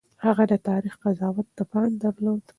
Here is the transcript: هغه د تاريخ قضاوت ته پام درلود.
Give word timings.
هغه 0.25 0.43
د 0.51 0.53
تاريخ 0.67 0.93
قضاوت 1.03 1.47
ته 1.57 1.63
پام 1.71 1.91
درلود. 2.03 2.41